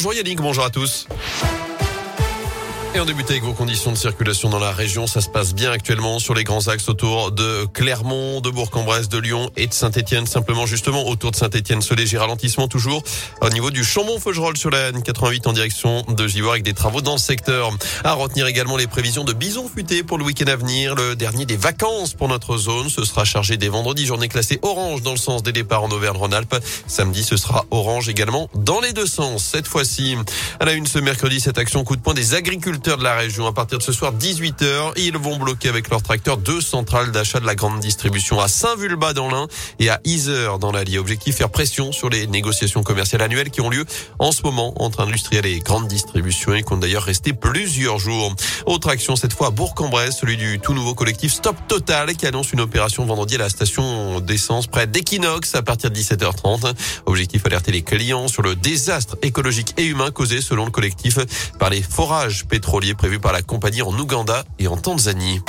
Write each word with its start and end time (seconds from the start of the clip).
Bonjour 0.00 0.14
Yannick, 0.14 0.40
bonjour 0.40 0.62
à 0.64 0.70
tous. 0.70 1.08
Et 2.94 3.00
on 3.00 3.04
débute 3.04 3.30
avec 3.30 3.42
vos 3.42 3.52
conditions 3.52 3.92
de 3.92 3.98
circulation 3.98 4.48
dans 4.48 4.58
la 4.58 4.72
région. 4.72 5.06
Ça 5.06 5.20
se 5.20 5.28
passe 5.28 5.54
bien 5.54 5.70
actuellement 5.70 6.18
sur 6.18 6.34
les 6.34 6.42
grands 6.42 6.68
axes 6.68 6.88
autour 6.88 7.32
de 7.32 7.66
Clermont, 7.66 8.40
de 8.40 8.48
Bourg-en-Bresse, 8.48 9.10
de 9.10 9.18
Lyon 9.18 9.50
et 9.58 9.66
de 9.66 9.74
Saint-Etienne. 9.74 10.26
Simplement 10.26 10.64
justement 10.64 11.06
autour 11.06 11.30
de 11.30 11.36
Saint-Etienne, 11.36 11.82
ce 11.82 11.92
léger 11.92 12.16
ralentissement 12.16 12.66
toujours 12.66 13.02
au 13.42 13.50
niveau 13.50 13.70
du 13.70 13.84
Chambon-Feugerolles 13.84 14.56
sur 14.56 14.70
la 14.70 14.90
N88 14.92 15.46
en 15.46 15.52
direction 15.52 16.02
de 16.08 16.26
Givor 16.26 16.52
avec 16.52 16.64
des 16.64 16.72
travaux 16.72 17.02
dans 17.02 17.12
le 17.12 17.18
secteur. 17.18 17.70
À 18.04 18.14
retenir 18.14 18.46
également 18.46 18.78
les 18.78 18.86
prévisions 18.86 19.24
de 19.24 19.34
bison 19.34 19.68
futé 19.68 20.02
pour 20.02 20.16
le 20.16 20.24
week-end 20.24 20.46
à 20.46 20.56
venir. 20.56 20.94
Le 20.94 21.14
dernier 21.14 21.44
des 21.44 21.58
vacances 21.58 22.14
pour 22.14 22.28
notre 22.28 22.56
zone. 22.56 22.88
Ce 22.88 23.04
sera 23.04 23.26
chargé 23.26 23.58
dès 23.58 23.68
vendredi. 23.68 24.06
Journée 24.06 24.28
classée 24.28 24.60
orange 24.62 25.02
dans 25.02 25.12
le 25.12 25.18
sens 25.18 25.42
des 25.42 25.52
départs 25.52 25.82
en 25.82 25.90
Auvergne-Rhône-Alpes. 25.90 26.56
Samedi, 26.86 27.22
ce 27.22 27.36
sera 27.36 27.66
orange 27.70 28.08
également 28.08 28.48
dans 28.54 28.80
les 28.80 28.94
deux 28.94 29.06
sens. 29.06 29.44
Cette 29.44 29.66
fois-ci, 29.66 30.16
à 30.58 30.64
la 30.64 30.72
une 30.72 30.86
ce 30.86 30.98
mercredi, 30.98 31.38
cette 31.38 31.58
action 31.58 31.84
coup 31.84 31.94
de 31.94 32.00
poing 32.00 32.14
des 32.14 32.34
agriculteurs 32.34 32.77
de 32.78 33.02
la 33.02 33.16
région. 33.16 33.46
À 33.46 33.52
partir 33.52 33.78
de 33.78 33.82
ce 33.82 33.92
soir, 33.92 34.12
18h, 34.14 34.92
ils 34.96 35.16
vont 35.16 35.36
bloquer 35.36 35.68
avec 35.68 35.90
leur 35.90 36.00
tracteur 36.00 36.36
deux 36.36 36.60
centrales 36.60 37.10
d'achat 37.10 37.40
de 37.40 37.46
la 37.46 37.56
grande 37.56 37.80
distribution 37.80 38.40
à 38.40 38.46
Saint-Vulbas 38.46 39.14
dans 39.14 39.28
l'Ain 39.28 39.48
et 39.80 39.90
à 39.90 40.00
Isère 40.04 40.58
dans 40.58 40.70
l'Allier. 40.70 40.98
Objectif, 40.98 41.36
faire 41.36 41.50
pression 41.50 41.90
sur 41.90 42.08
les 42.08 42.28
négociations 42.28 42.82
commerciales 42.84 43.22
annuelles 43.22 43.50
qui 43.50 43.60
ont 43.60 43.68
lieu 43.68 43.84
en 44.20 44.30
ce 44.30 44.42
moment 44.42 44.72
entre 44.82 45.00
industriels 45.00 45.46
et 45.46 45.58
grandes 45.58 45.88
distributions 45.88 46.54
et 46.54 46.62
qui 46.62 46.72
ont 46.72 46.76
d'ailleurs 46.76 47.02
resté 47.02 47.32
plusieurs 47.32 47.98
jours. 47.98 48.32
Autre 48.66 48.88
action 48.88 49.16
cette 49.16 49.32
fois 49.32 49.48
à 49.48 49.50
Bourg-en-Bresse, 49.50 50.18
celui 50.20 50.36
du 50.36 50.60
tout 50.60 50.72
nouveau 50.72 50.94
collectif 50.94 51.32
Stop 51.32 51.56
Total 51.66 52.14
qui 52.14 52.26
annonce 52.26 52.52
une 52.52 52.60
opération 52.60 53.04
vendredi 53.06 53.34
à 53.34 53.38
la 53.38 53.48
station 53.48 54.20
d'essence 54.20 54.68
près 54.68 54.86
d'Equinox 54.86 55.54
à 55.56 55.62
partir 55.62 55.90
de 55.90 55.96
17h30. 55.96 56.74
Objectif 57.06 57.44
alerter 57.44 57.72
les 57.72 57.82
clients 57.82 58.28
sur 58.28 58.42
le 58.42 58.54
désastre 58.54 59.18
écologique 59.22 59.74
et 59.78 59.84
humain 59.84 60.12
causé 60.12 60.40
selon 60.40 60.64
le 60.64 60.70
collectif 60.70 61.18
par 61.58 61.70
les 61.70 61.82
forages 61.82 62.44
pétroliers 62.46 62.67
prévu 62.96 63.18
par 63.18 63.32
la 63.32 63.42
compagnie 63.42 63.82
en 63.82 63.92
Ouganda 63.98 64.44
et 64.58 64.68
en 64.68 64.76
Tanzanie. 64.76 65.40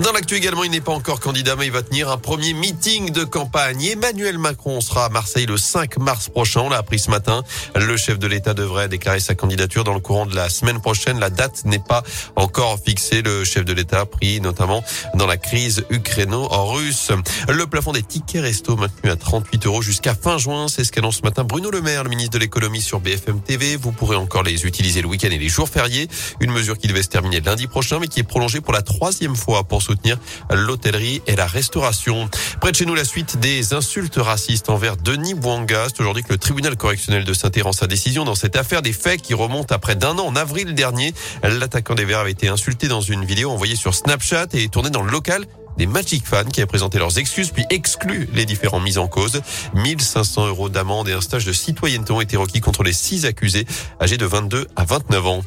Dans 0.00 0.12
l'actu 0.12 0.36
également, 0.36 0.62
il 0.62 0.70
n'est 0.70 0.80
pas 0.80 0.92
encore 0.92 1.18
candidat, 1.18 1.56
mais 1.56 1.66
il 1.66 1.72
va 1.72 1.82
tenir 1.82 2.08
un 2.08 2.18
premier 2.18 2.52
meeting 2.52 3.10
de 3.10 3.24
campagne. 3.24 3.82
Emmanuel 3.84 4.38
Macron 4.38 4.80
sera 4.80 5.06
à 5.06 5.08
Marseille 5.08 5.46
le 5.46 5.56
5 5.56 5.98
mars 5.98 6.28
prochain. 6.28 6.60
On 6.60 6.68
l'a 6.68 6.76
appris 6.76 7.00
ce 7.00 7.10
matin. 7.10 7.42
Le 7.74 7.96
chef 7.96 8.16
de 8.16 8.28
l'État 8.28 8.54
devrait 8.54 8.88
déclarer 8.88 9.18
sa 9.18 9.34
candidature 9.34 9.82
dans 9.82 9.94
le 9.94 10.00
courant 10.00 10.24
de 10.24 10.36
la 10.36 10.50
semaine 10.50 10.80
prochaine. 10.80 11.18
La 11.18 11.30
date 11.30 11.64
n'est 11.64 11.80
pas 11.80 12.04
encore 12.36 12.78
fixée. 12.78 13.22
Le 13.22 13.42
chef 13.42 13.64
de 13.64 13.72
l'État 13.72 14.06
pris 14.06 14.40
notamment 14.40 14.84
dans 15.14 15.26
la 15.26 15.36
crise 15.36 15.84
ukraino-russe. 15.90 17.10
Le 17.48 17.66
plafond 17.66 17.90
des 17.90 18.04
tickets 18.04 18.42
resto 18.42 18.76
maintenu 18.76 19.10
à 19.10 19.16
38 19.16 19.66
euros 19.66 19.82
jusqu'à 19.82 20.14
fin 20.14 20.38
juin. 20.38 20.68
C'est 20.68 20.84
ce 20.84 20.92
qu'annonce 20.92 21.16
ce 21.16 21.22
matin 21.22 21.42
Bruno 21.42 21.72
Le 21.72 21.82
Maire, 21.82 22.04
le 22.04 22.10
ministre 22.10 22.34
de 22.34 22.38
l'économie 22.38 22.82
sur 22.82 23.00
BFM 23.00 23.40
TV. 23.40 23.74
Vous 23.74 23.90
pourrez 23.90 24.16
encore 24.16 24.44
les 24.44 24.64
utiliser 24.64 25.02
le 25.02 25.08
week-end 25.08 25.30
et 25.32 25.38
les 25.38 25.48
jours 25.48 25.68
fériés. 25.68 26.08
Une 26.38 26.52
mesure 26.52 26.78
qui 26.78 26.86
devait 26.86 27.02
se 27.02 27.08
terminer 27.08 27.40
lundi 27.40 27.66
prochain, 27.66 27.98
mais 27.98 28.06
qui 28.06 28.20
est 28.20 28.24
prolongée 28.24 28.60
pour 28.60 28.72
la 28.72 28.82
troisième 28.82 29.34
fois 29.34 29.64
soutenir 29.88 30.18
l'hôtellerie 30.50 31.22
et 31.26 31.34
la 31.34 31.46
restauration. 31.46 32.28
Près 32.60 32.72
de 32.72 32.76
chez 32.76 32.84
nous, 32.84 32.94
la 32.94 33.04
suite 33.04 33.38
des 33.38 33.72
insultes 33.72 34.16
racistes 34.16 34.68
envers 34.68 34.96
Denis 34.96 35.34
Bouanga. 35.34 35.86
C'est 35.88 36.00
aujourd'hui 36.00 36.22
que 36.22 36.32
le 36.32 36.38
tribunal 36.38 36.76
correctionnel 36.76 37.24
de 37.24 37.32
saint 37.32 37.50
rend 37.62 37.72
sa 37.72 37.86
décision 37.86 38.24
dans 38.24 38.34
cette 38.34 38.56
affaire 38.56 38.82
des 38.82 38.92
faits 38.92 39.22
qui 39.22 39.32
remontent 39.32 39.74
à 39.74 39.78
près 39.78 39.96
d'un 39.96 40.18
an. 40.18 40.26
En 40.26 40.36
avril 40.36 40.74
dernier, 40.74 41.14
l'attaquant 41.42 41.94
des 41.94 42.04
Verts 42.04 42.18
avait 42.18 42.32
été 42.32 42.48
insulté 42.48 42.88
dans 42.88 43.00
une 43.00 43.24
vidéo 43.24 43.50
envoyée 43.50 43.76
sur 43.76 43.94
Snapchat 43.94 44.48
et 44.52 44.68
tournée 44.68 44.90
dans 44.90 45.02
le 45.02 45.10
local 45.10 45.46
des 45.78 45.86
Magic 45.86 46.26
Fans 46.26 46.44
qui 46.44 46.60
a 46.60 46.66
présenté 46.66 46.98
leurs 46.98 47.18
excuses 47.18 47.50
puis 47.50 47.64
exclu 47.70 48.28
les 48.34 48.44
différents 48.44 48.80
mises 48.80 48.98
en 48.98 49.08
cause. 49.08 49.40
1500 49.74 50.48
euros 50.48 50.68
d'amende 50.68 51.08
et 51.08 51.12
un 51.12 51.20
stage 51.22 51.46
de 51.46 51.52
citoyenneté 51.52 52.12
ont 52.12 52.20
été 52.20 52.36
requis 52.36 52.60
contre 52.60 52.82
les 52.82 52.92
six 52.92 53.24
accusés 53.24 53.66
âgés 54.00 54.18
de 54.18 54.26
22 54.26 54.66
à 54.76 54.84
29 54.84 55.26
ans. 55.26 55.42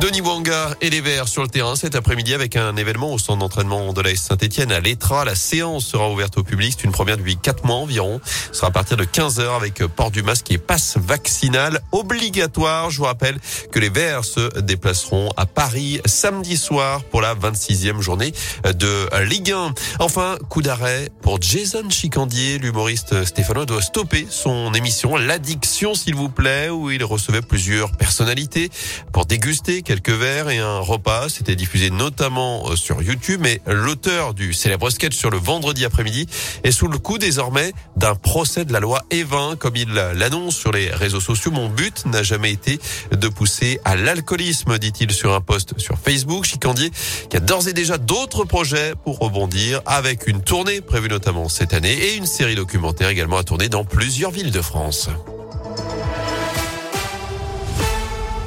Denis 0.00 0.20
Wanga 0.20 0.74
et 0.80 0.90
les 0.90 1.00
Verts 1.00 1.28
sur 1.28 1.42
le 1.42 1.48
terrain 1.48 1.76
cet 1.76 1.94
après-midi 1.94 2.34
avec 2.34 2.56
un 2.56 2.74
événement 2.76 3.12
au 3.12 3.18
centre 3.18 3.38
d'entraînement 3.38 3.92
de 3.92 4.00
la 4.00 4.16
Saint-Etienne 4.16 4.72
à 4.72 4.80
l'Etra. 4.80 5.24
La 5.24 5.34
séance 5.34 5.86
sera 5.86 6.10
ouverte 6.10 6.38
au 6.38 6.42
public. 6.42 6.74
C'est 6.76 6.84
une 6.84 6.92
première 6.92 7.16
depuis 7.16 7.36
4 7.36 7.64
mois 7.64 7.76
environ. 7.76 8.20
Ce 8.24 8.58
sera 8.58 8.68
à 8.68 8.70
partir 8.70 8.96
de 8.96 9.04
15h 9.04 9.54
avec 9.54 9.84
port 9.86 10.10
du 10.10 10.22
masque 10.22 10.50
et 10.50 10.58
passe 10.58 10.96
vaccinal 10.96 11.80
obligatoire. 11.92 12.90
Je 12.90 12.98
vous 12.98 13.04
rappelle 13.04 13.38
que 13.70 13.78
les 13.78 13.90
Verts 13.90 14.24
se 14.24 14.60
déplaceront 14.60 15.30
à 15.36 15.46
Paris 15.46 16.00
samedi 16.04 16.56
soir 16.56 17.04
pour 17.04 17.20
la 17.20 17.34
26e 17.34 18.00
journée 18.00 18.32
de 18.64 19.08
Ligue 19.24 19.52
1. 19.52 19.74
Enfin, 20.00 20.36
coup 20.48 20.62
d'arrêt 20.62 21.10
pour 21.20 21.40
Jason 21.40 21.88
Chicandier. 21.90 22.58
L'humoriste 22.58 23.24
stéphanois 23.24 23.66
doit 23.66 23.82
stopper 23.82 24.26
son 24.28 24.74
émission 24.74 25.16
L'Addiction, 25.16 25.94
s'il 25.94 26.14
vous 26.14 26.30
plaît, 26.30 26.70
où 26.70 26.90
il 26.90 27.04
recevait 27.04 27.42
plusieurs 27.42 27.92
personnalités 27.92 28.70
pour 29.12 29.26
déguster 29.26 29.81
quelques 29.82 30.10
verres 30.10 30.50
et 30.50 30.58
un 30.58 30.78
repas. 30.78 31.28
C'était 31.28 31.56
diffusé 31.56 31.90
notamment 31.90 32.70
euh, 32.70 32.76
sur 32.76 33.02
YouTube, 33.02 33.40
mais 33.42 33.60
l'auteur 33.66 34.34
du 34.34 34.52
célèbre 34.52 34.90
sketch 34.90 35.16
sur 35.16 35.30
le 35.30 35.38
vendredi 35.38 35.84
après-midi 35.84 36.26
est 36.64 36.72
sous 36.72 36.88
le 36.88 36.98
coup 36.98 37.18
désormais 37.18 37.72
d'un 37.96 38.14
procès 38.14 38.64
de 38.64 38.72
la 38.72 38.80
loi 38.80 39.02
Evin, 39.10 39.56
comme 39.56 39.76
il 39.76 39.92
l'annonce 39.92 40.56
sur 40.56 40.72
les 40.72 40.90
réseaux 40.90 41.20
sociaux. 41.20 41.50
Mon 41.50 41.68
but 41.68 42.06
n'a 42.06 42.22
jamais 42.22 42.52
été 42.52 42.78
de 43.10 43.28
pousser 43.28 43.80
à 43.84 43.96
l'alcoolisme, 43.96 44.78
dit-il 44.78 45.12
sur 45.12 45.34
un 45.34 45.40
post 45.40 45.78
sur 45.78 45.98
Facebook. 45.98 46.44
Chicandier 46.44 46.90
qui 47.30 47.36
a 47.36 47.40
d'ores 47.40 47.68
et 47.68 47.72
déjà 47.72 47.98
d'autres 47.98 48.44
projets 48.44 48.94
pour 49.04 49.18
rebondir 49.18 49.82
avec 49.86 50.26
une 50.26 50.42
tournée 50.42 50.80
prévue 50.80 51.08
notamment 51.08 51.48
cette 51.48 51.74
année 51.74 51.92
et 51.92 52.16
une 52.16 52.26
série 52.26 52.54
documentaire 52.54 53.08
également 53.08 53.38
à 53.38 53.44
tourner 53.44 53.68
dans 53.68 53.84
plusieurs 53.84 54.30
villes 54.30 54.50
de 54.50 54.62
France. 54.62 55.08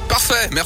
Parfait, 0.08 0.48
merci. 0.52 0.64